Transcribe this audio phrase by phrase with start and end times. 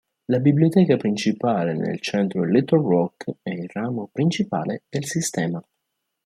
[0.31, 5.63] La Biblioteca principale nel centro di Little Rock è il ramo principale del sistema.